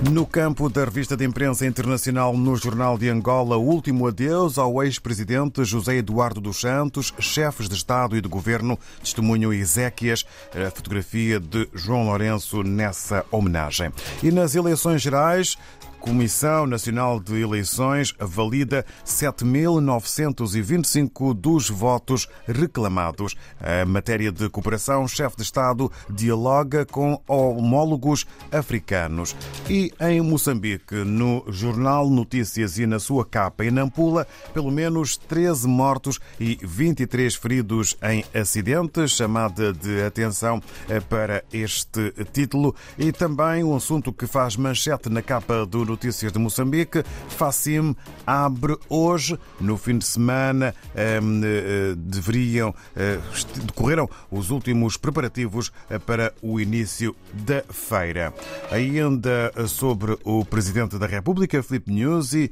No 0.00 0.24
campo 0.24 0.68
da 0.68 0.84
revista 0.84 1.16
de 1.16 1.24
imprensa 1.24 1.66
internacional 1.66 2.32
no 2.36 2.54
Jornal 2.54 2.96
de 2.96 3.08
Angola, 3.08 3.56
último 3.56 4.06
adeus 4.06 4.56
ao 4.56 4.80
ex-presidente 4.80 5.64
José 5.64 5.96
Eduardo 5.96 6.40
dos 6.40 6.60
Santos, 6.60 7.12
chefes 7.18 7.68
de 7.68 7.74
Estado 7.74 8.16
e 8.16 8.20
de 8.20 8.28
Governo, 8.28 8.78
testemunho 9.00 9.52
Ezequias, 9.52 10.24
a 10.54 10.70
fotografia 10.70 11.40
de 11.40 11.68
João 11.74 12.06
Lourenço 12.06 12.62
nessa 12.62 13.26
homenagem. 13.28 13.90
E 14.22 14.30
nas 14.30 14.54
eleições 14.54 15.02
gerais, 15.02 15.58
Comissão 16.00 16.66
Nacional 16.66 17.20
de 17.20 17.40
Eleições 17.40 18.14
valida 18.18 18.84
7.925 19.04 21.34
dos 21.34 21.68
votos 21.68 22.28
reclamados. 22.46 23.34
A 23.60 23.84
matéria 23.84 24.30
de 24.30 24.48
cooperação, 24.48 25.08
chefe 25.08 25.36
de 25.36 25.42
Estado 25.42 25.90
dialoga 26.08 26.86
com 26.86 27.20
homólogos 27.26 28.24
africanos. 28.52 29.34
E 29.68 29.92
em 30.00 30.20
Moçambique, 30.20 30.94
no 30.94 31.44
jornal 31.48 32.08
Notícias 32.08 32.78
e 32.78 32.86
na 32.86 32.98
sua 32.98 33.24
capa 33.24 33.64
em 33.64 33.70
Nampula, 33.70 34.26
pelo 34.54 34.70
menos 34.70 35.16
13 35.16 35.66
mortos 35.66 36.20
e 36.38 36.58
23 36.62 37.34
feridos 37.34 37.96
em 38.02 38.24
acidentes. 38.38 39.12
Chamada 39.12 39.72
de 39.72 40.02
atenção 40.02 40.62
para 41.08 41.42
este 41.52 42.12
título. 42.32 42.74
E 42.98 43.12
também 43.12 43.64
um 43.64 43.74
assunto 43.74 44.12
que 44.12 44.26
faz 44.26 44.56
manchete 44.56 45.08
na 45.08 45.22
capa 45.22 45.66
do 45.66 45.87
Notícias 45.88 46.30
de 46.30 46.38
Moçambique. 46.38 47.02
FACIM 47.28 47.96
abre 48.26 48.76
hoje, 48.88 49.38
no 49.60 49.76
fim 49.76 49.98
de 49.98 50.04
semana, 50.04 50.74
ehm, 50.94 51.40
eh, 51.42 51.94
deveriam, 51.96 52.74
eh, 52.94 53.18
decorreram 53.64 54.08
os 54.30 54.50
últimos 54.50 54.96
preparativos 54.96 55.72
eh, 55.88 55.98
para 55.98 56.34
o 56.42 56.60
início 56.60 57.16
da 57.32 57.62
feira. 57.70 58.34
Ainda 58.70 59.52
sobre 59.66 60.16
o 60.24 60.44
Presidente 60.44 60.98
da 60.98 61.06
República, 61.06 61.62
Filipe 61.62 61.90
Nyusi, 61.92 62.50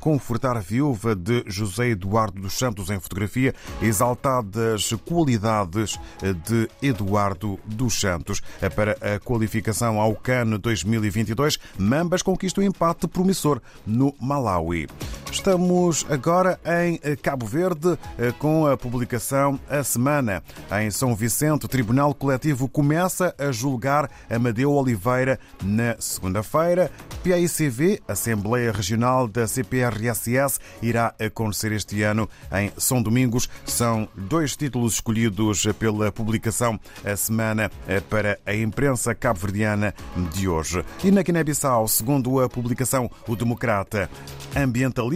confortar 0.00 0.56
a 0.56 0.60
viúva 0.60 1.14
de 1.14 1.44
José 1.46 1.88
Eduardo 1.88 2.40
dos 2.40 2.54
Santos 2.54 2.90
em 2.90 3.00
fotografia, 3.00 3.54
exaltadas 3.80 4.94
qualidades 5.04 5.98
de 6.46 6.68
Eduardo 6.82 7.58
dos 7.64 7.98
Santos. 7.98 8.42
Para 8.74 8.92
a 8.92 9.18
qualificação 9.18 10.00
ao 10.00 10.14
CAN 10.14 10.58
2022, 10.58 11.58
Mambas 11.78 12.22
conquista 12.22 12.60
o 12.60 12.64
empate 12.74 13.06
promissor 13.08 13.62
no 13.86 14.14
Malawi. 14.20 14.88
Estamos 15.34 16.06
agora 16.08 16.60
em 16.64 16.96
Cabo 17.16 17.44
Verde 17.44 17.98
com 18.38 18.66
a 18.66 18.76
publicação 18.76 19.58
A 19.68 19.82
Semana. 19.82 20.42
Em 20.80 20.92
São 20.92 21.14
Vicente, 21.14 21.66
o 21.66 21.68
Tribunal 21.68 22.14
Coletivo 22.14 22.68
começa 22.68 23.34
a 23.36 23.50
julgar 23.50 24.08
Amadeu 24.30 24.72
Oliveira 24.72 25.38
na 25.60 25.96
segunda-feira. 25.98 26.90
PAICV, 27.24 28.00
Assembleia 28.06 28.70
Regional 28.70 29.26
da 29.26 29.46
CPRSS, 29.46 30.60
irá 30.80 31.12
acontecer 31.18 31.72
este 31.72 32.02
ano 32.02 32.30
em 32.52 32.72
São 32.78 33.02
Domingos. 33.02 33.50
São 33.66 34.08
dois 34.14 34.56
títulos 34.56 34.94
escolhidos 34.94 35.66
pela 35.78 36.12
publicação 36.12 36.78
A 37.04 37.16
Semana 37.16 37.70
para 38.08 38.38
a 38.46 38.54
imprensa 38.54 39.14
cabo-verdiana 39.16 39.92
de 40.32 40.48
hoje. 40.48 40.84
E 41.02 41.10
na 41.10 41.22
Guiné-Bissau, 41.22 41.88
segundo 41.88 42.40
a 42.40 42.48
publicação 42.48 43.10
O 43.26 43.34
Democrata, 43.34 44.08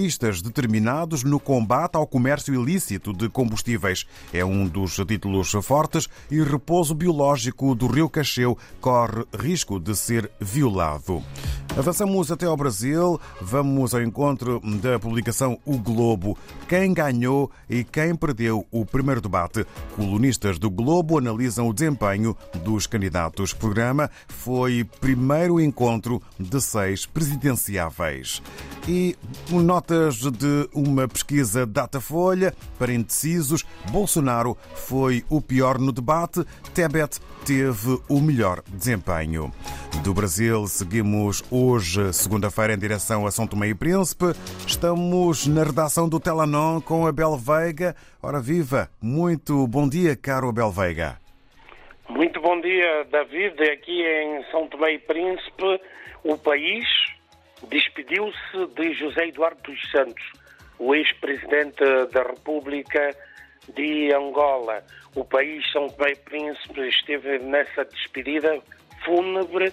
ambientalistas 0.08 0.40
determinados 0.40 1.22
no 1.22 1.38
combate 1.38 1.96
ao 1.96 2.06
comércio 2.06 2.54
ilícito 2.54 3.12
de 3.12 3.28
combustíveis. 3.28 4.06
É 4.32 4.44
um 4.44 4.66
dos 4.66 4.96
títulos 5.06 5.52
fortes 5.62 6.08
e 6.30 6.42
repouso 6.42 6.94
biológico 6.94 7.74
do 7.74 7.86
Rio 7.86 8.08
Cacheu 8.08 8.56
corre 8.80 9.24
risco 9.38 9.78
de 9.78 9.94
ser 9.94 10.30
violado. 10.40 11.22
Avançamos 11.76 12.32
até 12.32 12.46
ao 12.46 12.56
Brasil, 12.56 13.20
vamos 13.40 13.94
ao 13.94 14.02
encontro 14.02 14.60
da 14.80 14.98
publicação 14.98 15.58
O 15.64 15.78
Globo. 15.78 16.36
Quem 16.66 16.92
ganhou 16.92 17.50
e 17.68 17.84
quem 17.84 18.16
perdeu 18.16 18.66
o 18.70 18.84
primeiro 18.84 19.20
debate. 19.20 19.66
Colunistas 19.94 20.58
do 20.58 20.70
Globo 20.70 21.18
analisam 21.18 21.68
o 21.68 21.74
desempenho 21.74 22.36
dos 22.64 22.86
candidatos. 22.86 23.52
O 23.52 23.56
programa 23.56 24.10
foi 24.26 24.84
primeiro 25.00 25.60
encontro 25.60 26.20
de 26.38 26.60
seis 26.60 27.06
presidenciáveis. 27.06 28.42
E 28.88 29.16
notas 29.98 30.20
de 30.20 30.68
uma 30.72 31.08
pesquisa 31.08 31.66
Datafolha 31.66 32.54
para 32.78 32.92
indecisos, 32.92 33.64
Bolsonaro 33.90 34.56
foi 34.74 35.24
o 35.28 35.40
pior 35.40 35.78
no 35.78 35.92
debate, 35.92 36.44
Tebet 36.74 37.18
teve 37.44 38.00
o 38.08 38.20
melhor 38.20 38.62
desempenho. 38.68 39.52
Do 40.04 40.14
Brasil, 40.14 40.66
seguimos 40.66 41.42
hoje, 41.50 42.12
segunda-feira, 42.12 42.74
em 42.74 42.78
direção 42.78 43.26
a 43.26 43.30
São 43.30 43.46
Tomé 43.46 43.68
e 43.68 43.74
Príncipe. 43.74 44.26
Estamos 44.66 45.46
na 45.46 45.64
redação 45.64 46.08
do 46.08 46.20
Telanon 46.20 46.80
com 46.80 47.06
Abel 47.06 47.36
Veiga. 47.36 47.96
Ora 48.22 48.40
viva! 48.40 48.88
Muito 49.02 49.66
bom 49.66 49.88
dia, 49.88 50.14
caro 50.16 50.48
Abel 50.48 50.70
Veiga. 50.70 51.18
Muito 52.08 52.40
bom 52.40 52.60
dia, 52.60 53.04
David. 53.10 53.60
Aqui 53.70 54.02
em 54.02 54.44
São 54.50 54.68
Tomé 54.68 54.92
e 54.92 54.98
Príncipe, 54.98 55.80
o 56.24 56.38
país 56.38 56.86
despediu-se 57.66 58.66
de 58.74 58.94
José 58.94 59.28
Eduardo 59.28 59.60
dos 59.62 59.90
Santos, 59.90 60.24
o 60.78 60.94
ex-presidente 60.94 61.82
da 62.12 62.22
República 62.22 63.10
de 63.74 64.12
Angola. 64.14 64.84
O 65.14 65.24
país 65.24 65.68
São 65.72 65.88
Tomé 65.88 66.14
Príncipe 66.14 66.88
esteve 66.88 67.38
nessa 67.38 67.84
despedida 67.84 68.60
fúnebre 69.04 69.72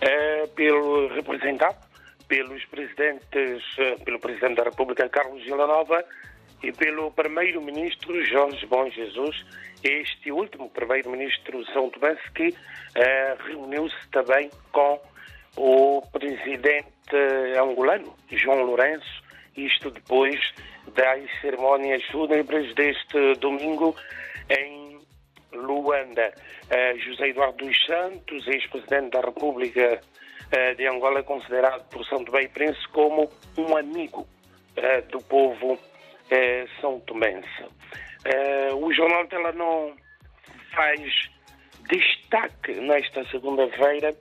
eh, 0.00 0.46
pelo 0.54 1.08
representado 1.08 1.76
pelos 2.28 2.64
presidentes, 2.66 3.62
eh, 3.78 3.96
pelo 4.04 4.18
presidente 4.18 4.56
da 4.56 4.64
República 4.64 5.08
Carlos 5.08 5.42
Villanova 5.42 6.04
e 6.62 6.72
pelo 6.72 7.10
primeiro-ministro 7.10 8.24
Jorge 8.24 8.66
Bom 8.66 8.88
Jesus, 8.90 9.44
este 9.82 10.32
último 10.32 10.70
primeiro-ministro 10.70 11.64
São 11.72 11.90
Tomé 11.90 12.16
que 12.34 12.54
eh, 12.94 13.36
reuniu-se 13.46 14.08
também 14.10 14.50
com 14.72 15.00
o 15.56 16.02
presidente 16.12 16.93
angolano, 17.58 18.14
João 18.30 18.62
Lourenço, 18.62 19.22
isto 19.56 19.90
depois 19.90 20.40
das 20.94 21.20
cerimónias 21.40 22.04
fúnebres 22.06 22.74
deste 22.74 23.34
domingo 23.40 23.94
em 24.50 25.00
Luanda. 25.52 26.32
Uh, 26.64 26.98
José 26.98 27.28
Eduardo 27.28 27.64
dos 27.64 27.86
Santos, 27.86 28.46
ex-presidente 28.48 29.10
da 29.10 29.20
República 29.20 30.00
uh, 30.00 30.74
de 30.76 30.86
Angola, 30.86 31.20
é 31.20 31.22
considerado 31.22 31.88
por 31.90 32.04
São 32.06 32.24
Tomé 32.24 32.42
e 32.42 32.48
Príncipe 32.48 32.88
como 32.88 33.30
um 33.56 33.76
amigo 33.76 34.22
uh, 34.76 35.10
do 35.10 35.18
povo 35.24 35.78
são 36.80 36.98
tomense. 37.00 37.46
o 38.80 38.92
jornal 38.94 39.26
não 39.54 39.94
faz 40.74 41.30
destaque 41.88 42.72
nesta 42.80 43.24
segunda-feira 43.26 44.16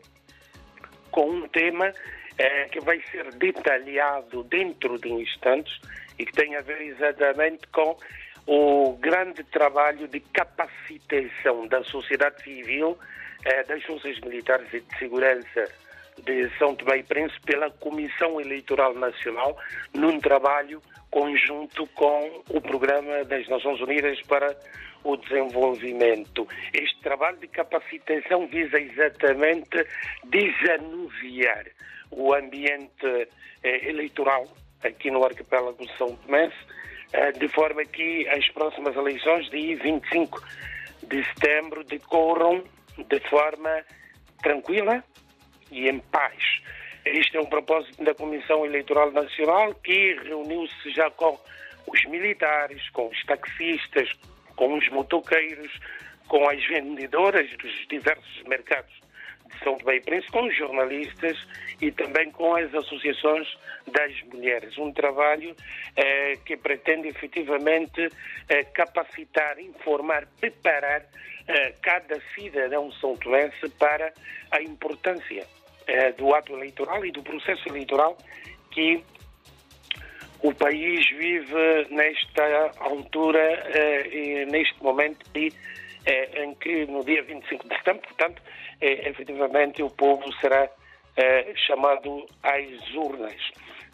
com 1.10 1.30
um 1.30 1.48
tema 1.48 1.92
eh, 2.38 2.66
que 2.66 2.80
vai 2.80 3.02
ser 3.12 3.32
detalhado 3.36 4.44
dentro 4.44 4.98
de 4.98 5.10
instantes 5.10 5.80
e 6.18 6.26
que 6.26 6.34
tem 6.34 6.56
a 6.56 6.62
ver 6.62 6.82
exatamente 6.82 7.68
com 7.68 7.98
o 8.46 8.98
grande 8.98 9.44
trabalho 9.46 10.08
de 10.08 10.20
capacitação 10.20 11.68
da 11.68 11.84
sociedade 11.84 12.44
civil, 12.44 12.98
eh, 13.46 13.64
das 13.64 13.84
forças 13.84 14.20
militares 14.22 14.68
e 14.74 14.82
de 14.82 14.98
segurança 14.98 15.66
de 16.24 16.50
São 16.58 16.76
Tomé 16.76 16.98
e 16.98 17.04
Príncipe 17.04 17.42
pela 17.46 17.70
Comissão 17.72 18.40
Eleitoral 18.40 18.94
Nacional 18.94 19.58
num 19.94 20.20
trabalho 20.20 20.82
conjunto 21.10 21.88
com 21.88 22.44
o 22.50 22.62
Programa 22.62 23.24
das 23.24 23.48
Nações 23.48 23.80
Unidas 23.82 24.20
para 24.24 24.56
o 25.04 25.18
Desenvolvimento. 25.18 26.48
Este 26.74 27.00
trabalho 27.02 27.38
de 27.38 27.48
capacitação 27.48 28.48
visa 28.48 28.80
exatamente 28.80 29.86
desanuviar 30.26 31.66
o 32.16 32.34
ambiente 32.34 33.28
eh, 33.64 33.90
eleitoral 33.90 34.48
aqui 34.84 35.10
no 35.10 35.24
arquipélago 35.24 35.86
de 35.86 35.98
São 35.98 36.16
Tomé, 36.18 36.52
eh, 37.14 37.32
de 37.34 37.48
forma 37.48 37.84
que 37.86 38.28
as 38.30 38.48
próximas 38.50 38.96
eleições 38.96 39.50
de 39.50 39.76
25 39.76 40.44
de 41.04 41.24
setembro 41.26 41.84
decorram 41.84 42.64
de 42.98 43.20
forma 43.30 43.84
tranquila 44.42 45.04
e 45.72 45.90
em 45.90 46.00
paz. 46.00 46.62
Este 47.06 47.38
é 47.38 47.42
um 47.42 47.46
propósito 47.46 48.04
da 48.04 48.14
Comissão 48.14 48.66
Eleitoral 48.66 49.12
Nacional 49.12 49.74
que 49.76 50.16
reuniu-se 50.24 50.92
já 50.92 51.10
com 51.12 51.38
os 51.88 52.06
militares, 52.06 52.90
com 52.92 53.10
os 53.10 53.24
taxistas, 53.26 54.10
com 54.56 54.78
os 54.78 54.88
motoqueiros, 54.90 55.72
com 56.28 56.48
as 56.48 56.64
vendedoras 56.66 57.50
dos 57.58 57.88
diversos 57.90 58.44
mercados 58.44 59.04
São 59.64 59.78
Tomé 59.78 59.98
e 59.98 60.02
Príncipe, 60.02 60.32
com 60.32 60.46
os 60.46 60.56
jornalistas 60.56 61.38
e 61.82 61.92
também 61.92 62.32
com 62.32 62.56
as 62.56 62.74
associações 62.74 63.48
das 63.88 64.22
mulheres. 64.34 64.78
Um 64.78 64.92
trabalho 64.92 65.56
eh, 65.96 66.38
que 66.46 66.56
pretende 66.58 67.08
efetivamente 67.08 68.10
eh, 68.50 68.64
capacitar, 68.66 69.60
informar, 69.60 70.28
preparar 70.40 71.06
eh, 71.48 71.74
cada 71.82 72.20
cidadão 72.34 72.92
são 72.94 73.18
tomense 73.18 73.70
para 73.78 74.14
a 74.52 74.62
importância 74.62 75.46
eh, 75.88 76.12
do 76.14 76.34
ato 76.34 76.54
eleitoral 76.54 77.06
e 77.06 77.12
do 77.12 77.22
processo 77.22 77.68
eleitoral 77.68 78.18
que 78.72 79.04
o 80.44 80.54
país 80.54 81.10
vive 81.10 81.88
nesta 81.90 82.72
altura 82.80 83.40
eh, 83.40 84.08
e 84.08 84.46
neste 84.46 84.82
momento 84.84 85.26
de, 85.32 85.52
eh, 86.06 86.44
em 86.44 86.54
que 86.56 86.86
no 86.86 87.04
dia 87.04 87.24
25 87.24 87.68
de 87.68 87.76
setembro, 87.78 88.02
portanto, 88.02 88.42
eh, 88.84 89.08
efetivamente 89.08 89.82
o 89.82 89.90
povo 89.90 90.30
será 90.42 90.70
eh, 91.16 91.54
chamado 91.56 92.26
às 92.44 92.94
urnas. 92.94 93.40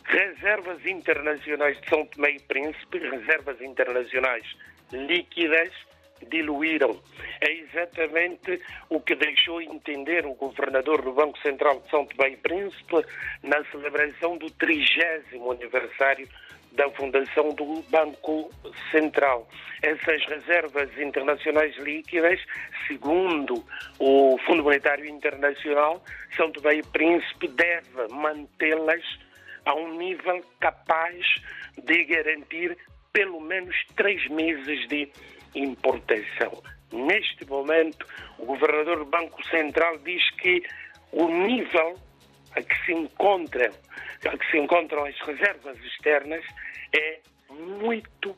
Reservas 0.03 0.83
internacionais 0.83 1.79
de 1.79 1.87
São 1.87 2.03
Tomé 2.07 2.31
e 2.31 2.39
Príncipe, 2.39 2.97
reservas 2.97 3.61
internacionais 3.61 4.43
líquidas, 4.91 5.69
diluíram. 6.27 6.99
É 7.39 7.51
exatamente 7.51 8.59
o 8.89 8.99
que 8.99 9.13
deixou 9.13 9.61
entender 9.61 10.25
o 10.25 10.33
governador 10.33 11.03
do 11.03 11.13
Banco 11.13 11.37
Central 11.39 11.79
de 11.81 11.89
São 11.91 12.07
Tomé 12.07 12.31
e 12.31 12.37
Príncipe 12.37 13.05
na 13.43 13.63
celebração 13.65 14.37
do 14.37 14.49
30 14.49 14.89
aniversário 15.51 16.27
da 16.73 16.89
fundação 16.91 17.49
do 17.49 17.81
Banco 17.89 18.49
Central. 18.91 19.47
Essas 19.81 20.23
reservas 20.25 20.89
internacionais 20.97 21.75
líquidas, 21.77 22.39
segundo 22.87 23.63
o 23.99 24.37
Fundo 24.45 24.63
Monetário 24.63 25.05
Internacional, 25.05 26.03
São 26.35 26.51
Tomé 26.51 26.75
e 26.75 26.83
Príncipe 26.83 27.47
deve 27.47 28.07
mantê-las 28.11 29.03
a 29.65 29.73
um 29.73 29.97
nível 29.97 30.43
capaz 30.59 31.25
de 31.77 32.03
garantir 32.05 32.77
pelo 33.11 33.39
menos 33.39 33.75
três 33.95 34.27
meses 34.29 34.87
de 34.87 35.11
importação. 35.55 36.61
Neste 36.91 37.45
momento, 37.45 38.05
o 38.37 38.45
governador 38.45 38.99
do 38.99 39.05
Banco 39.05 39.43
Central 39.47 39.97
diz 39.99 40.29
que 40.31 40.63
o 41.11 41.27
nível 41.27 41.95
a 42.55 42.61
que 42.61 42.85
se 42.85 42.93
encontram, 42.93 43.71
a 44.25 44.37
que 44.37 44.51
se 44.51 44.57
encontram 44.57 45.05
as 45.05 45.19
reservas 45.21 45.77
externas 45.83 46.43
é 46.95 47.19
muito 47.49 48.35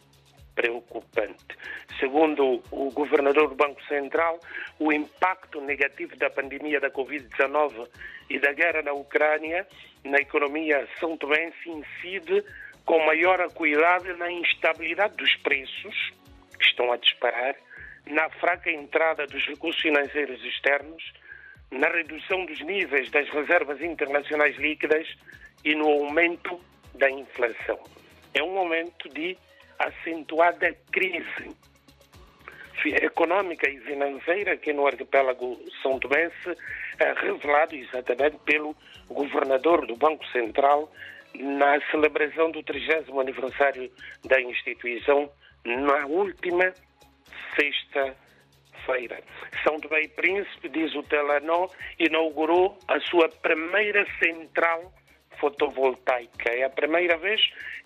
preocupante. 0.56 1.58
Segundo 2.00 2.62
o 2.72 2.92
governador 2.92 3.50
do 3.50 3.56
Banco 3.56 3.81
Central, 3.86 4.40
o 4.80 4.92
impacto 4.92 5.62
negativo 5.62 6.16
da 6.18 6.30
pandemia 6.30 6.80
da 6.80 6.90
Covid-19 6.90 7.88
e 8.30 8.40
da 8.40 8.54
guerra 8.54 8.81
na 8.81 8.94
Ucrânia 8.94 9.68
na 10.04 10.18
economia 10.18 10.88
são 11.00 11.18
também 11.18 11.54
incide 11.66 12.44
com 12.86 13.06
maior 13.06 13.40
acuidade 13.40 14.12
na 14.13 14.31
instabilidade 14.31 15.16
dos 15.16 15.36
preços, 15.38 16.12
que 16.58 16.66
estão 16.66 16.92
a 16.92 16.98
disparar, 16.98 17.56
na 18.08 18.30
fraca 18.30 18.72
entrada 18.72 19.28
dos 19.28 19.46
recursos 19.46 19.81
financeiros 19.81 20.44
externos, 20.44 21.04
na 21.71 21.88
redução 21.88 22.45
dos 22.45 22.59
níveis 22.62 23.09
das 23.12 23.27
reservas 23.29 23.81
internacionais 23.81 24.57
líquidas 24.57 25.07
e 25.63 25.73
no 25.73 25.88
aumento 25.88 26.59
da 26.95 27.09
inflação. 27.09 27.79
É 28.33 28.44
um 28.44 28.53
momento 28.53 29.09
de 29.09 29.38
acentuada 29.79 30.75
crise 30.91 31.56
econômica 32.85 33.69
e 33.69 33.79
financeira 33.81 34.57
que 34.57 34.73
no 34.73 34.88
arquipélago 34.88 35.59
São 35.81 36.00
Tomense 36.00 36.57
é 37.00 37.13
revelado 37.13 37.75
exatamente 37.75 38.38
pelo 38.45 38.75
governador 39.07 39.85
do 39.85 39.95
Banco 39.95 40.25
Central 40.27 40.91
na 41.35 41.79
celebração 41.89 42.51
do 42.51 42.62
30 42.63 43.19
aniversário 43.19 43.91
da 44.25 44.41
instituição 44.41 45.31
na 45.63 46.06
última 46.07 46.74
sexta-feira. 47.56 48.31
São 49.63 49.80
Tomé 49.80 50.01
e 50.01 50.07
Príncipe, 50.07 50.69
diz 50.69 50.94
o 50.95 51.04
Telenor, 51.04 51.72
inaugurou 52.00 52.78
a 52.88 53.00
sua 53.01 53.30
primeira 53.30 54.06
central 54.19 54.92
fotovoltaica. 55.39 56.50
É 56.50 56.63
a 56.63 56.69
primeira 56.69 57.18
vez 57.18 57.42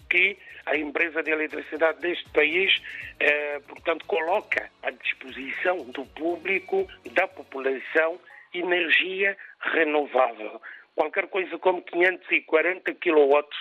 que 0.10 0.38
a 0.66 0.76
empresa 0.76 1.22
de 1.24 1.32
eletricidade 1.32 2.00
deste 2.02 2.30
país, 2.30 2.82
eh, 3.20 3.60
portanto, 3.68 4.06
coloca 4.06 4.70
à 4.84 4.92
disposição 4.92 5.78
do 5.92 6.06
público, 6.06 6.88
da 7.12 7.28
população, 7.28 8.20
energia 8.54 9.38
renovável. 9.60 10.62
Qualquer 10.96 11.28
coisa 11.28 11.58
como 11.58 11.82
540 11.82 12.94
quilowatts 12.96 13.58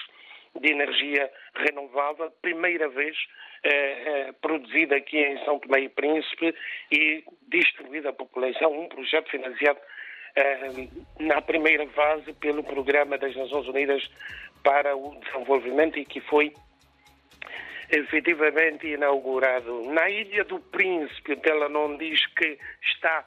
de 0.60 0.70
energia 0.70 1.28
renovável, 1.28 1.30
primeira 2.42 2.88
vez 2.88 3.16
eh, 3.62 3.70
eh, 3.70 4.32
produzida 4.42 4.96
aqui 4.96 5.18
em 5.18 5.42
São 5.44 5.58
Tomé 5.58 5.80
e 5.80 5.88
Príncipe 5.88 6.54
e 6.92 7.24
distribuída 7.48 8.10
à 8.10 8.12
população, 8.12 8.78
um 8.78 8.88
projeto 8.88 9.30
financiado 9.30 9.78
eh, 10.36 10.88
na 11.20 11.40
primeira 11.40 11.86
fase 11.88 12.32
pelo 12.34 12.62
Programa 12.62 13.16
das 13.16 13.34
Nações 13.34 13.66
Unidas 13.68 14.10
para 14.62 14.96
o 14.96 15.18
Desenvolvimento 15.20 15.98
e 15.98 16.04
que 16.04 16.20
foi 16.20 16.52
efetivamente 17.90 18.86
inaugurado. 18.86 19.90
Na 19.90 20.10
Ilha 20.10 20.44
do 20.44 20.58
Príncipe, 20.58 21.40
ela 21.44 21.68
não 21.68 21.96
diz 21.96 22.26
que 22.34 22.58
está 22.82 23.24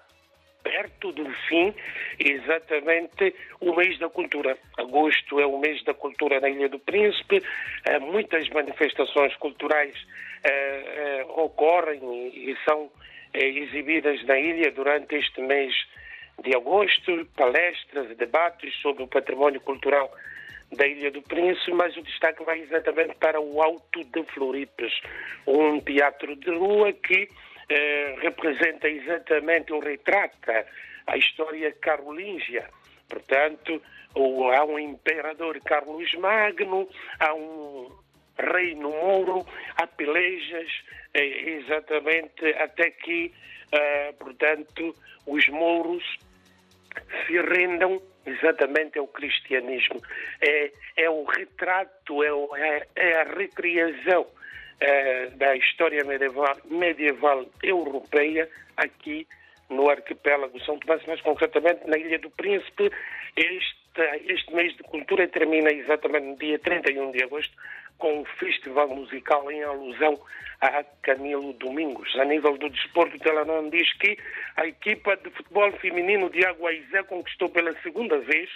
perto 0.68 1.12
do 1.14 1.30
fim, 1.48 1.74
exatamente 2.20 3.34
o 3.62 3.74
mês 3.74 3.98
da 4.00 4.10
cultura. 4.10 4.58
Agosto 4.78 5.40
é 5.40 5.46
o 5.46 5.58
mês 5.58 5.82
da 5.86 5.94
cultura 5.94 6.40
na 6.42 6.50
Ilha 6.50 6.68
do 6.68 6.80
Príncipe, 6.80 7.42
eh, 7.86 8.00
muitas 8.00 8.50
manifestações 8.50 9.34
culturais 9.38 9.96
eh, 10.44 10.50
eh, 10.52 11.26
ocorrem 11.30 12.00
e 12.34 12.56
são 12.66 12.92
exibidas 13.34 14.24
na 14.26 14.38
ilha 14.40 14.72
durante 14.72 15.16
este 15.16 15.42
mês 15.42 15.74
de 16.44 16.56
agosto, 16.56 17.26
palestras, 17.36 18.16
debates 18.18 18.74
sobre 18.82 19.04
o 19.04 19.08
património 19.08 19.62
cultural 19.62 20.12
da 20.72 20.86
Ilha 20.86 21.12
do 21.12 21.22
Príncipe, 21.22 21.72
mas 21.72 21.96
o 21.96 22.02
destaque 22.02 22.44
vai 22.44 22.60
exatamente 22.60 23.16
para 23.16 23.40
o 23.40 23.62
Alto 23.62 24.04
de 24.04 24.24
Floripes, 24.34 24.94
um 25.46 25.80
teatro 25.80 26.36
de 26.36 26.52
rua 26.52 26.92
que 26.92 27.30
eh, 27.70 28.16
representa 28.22 28.88
exatamente 28.88 29.74
ou 29.74 29.80
retrata 29.80 30.66
a 31.06 31.18
história 31.18 31.72
carolíngia. 31.74 32.70
Portanto, 33.10 33.82
há 34.54 34.66
um 34.66 34.80
imperador 34.80 35.60
Carlos 35.62 36.14
Magno, 36.16 36.88
há 37.20 37.34
um 37.34 37.92
reino 38.38 38.90
mouro, 38.90 39.46
há 39.76 39.88
pelejas, 39.88 40.70
eh, 41.14 41.60
exatamente 41.60 42.46
até 42.56 42.92
que, 42.92 43.34
eh, 43.72 44.14
portanto, 44.20 44.96
os 45.26 45.48
mouros 45.50 46.04
se 47.26 47.40
rendam 47.42 48.02
exatamente 48.26 49.00
ao 49.00 49.08
cristianismo. 49.08 50.02
É, 50.42 50.72
é 50.98 51.10
o 51.10 51.24
retrato, 51.24 52.24
é, 52.24 52.30
é, 52.60 52.88
é 52.96 53.22
a 53.22 53.24
recriação 53.24 54.28
é, 54.80 55.28
da 55.32 55.56
história 55.56 56.04
medieval, 56.04 56.58
medieval 56.66 57.46
europeia 57.64 58.50
aqui 58.76 59.28
no 59.70 59.90
arquipélago 59.90 60.60
São 60.62 60.80
Tomé, 60.80 61.00
mais 61.08 61.22
concretamente 61.22 61.88
na 61.88 61.98
Ilha 61.98 62.20
do 62.20 62.30
Príncipe. 62.32 62.92
Este, 63.36 64.02
este 64.28 64.54
mês 64.54 64.76
de 64.76 64.84
cultura 64.84 65.28
termina 65.28 65.72
exatamente 65.72 66.26
no 66.26 66.38
dia 66.38 66.60
31 66.60 67.12
de 67.12 67.24
agosto 67.24 67.56
com 67.98 68.22
um 68.22 68.26
festival 68.26 68.88
musical 68.90 69.52
em 69.52 69.64
alusão 69.64 70.20
a 70.62 70.84
Camilo 71.02 71.54
Domingos. 71.54 72.16
A 72.16 72.26
nível 72.26 72.58
do 72.58 72.70
desporto, 72.70 73.16
o 73.16 73.20
Telenor 73.20 73.70
diz 73.70 73.92
que 73.94 74.18
a 74.56 74.66
equipa 74.66 75.16
de 75.18 75.30
futebol 75.32 75.72
feminino 75.74 76.30
de 76.30 76.46
Aguaizé 76.46 77.04
conquistou 77.04 77.50
pela 77.50 77.74
segunda 77.82 78.18
vez 78.20 78.50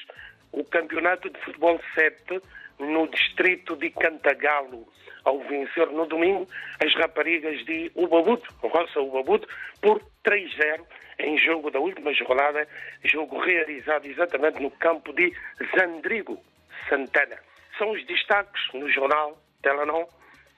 o 0.52 0.64
campeonato 0.64 1.30
de 1.30 1.40
futebol 1.42 1.80
7 1.96 2.42
no 2.80 3.08
distrito 3.08 3.76
de 3.76 3.92
Cantagalo, 3.92 4.88
ao 5.24 5.40
vencer 5.40 5.88
no 5.88 6.06
domingo 6.06 6.48
as 6.84 6.94
raparigas 6.96 7.64
de 7.66 7.92
Ubabuto, 7.96 8.54
Roça 8.62 9.00
Ubabuto, 9.00 9.48
por 9.82 10.02
3-0 10.26 10.82
em 11.20 11.38
jogo 11.38 11.70
da 11.70 11.80
última 11.80 12.14
jornada, 12.14 12.68
jogo 13.04 13.40
realizado 13.40 14.06
exatamente 14.06 14.60
no 14.62 14.72
campo 14.72 15.14
de 15.14 15.32
Zandrigo, 15.78 16.42
Santana. 16.90 17.38
São 17.78 17.92
os 17.92 18.06
destaques 18.06 18.62
no 18.74 18.90
jornal 18.90 19.38
Telenor, 19.62 20.08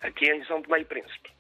aqui 0.02 0.30
em 0.32 0.44
São 0.46 0.62
Tomé 0.62 0.80
e 0.80 0.86
Príncipe. 0.86 1.32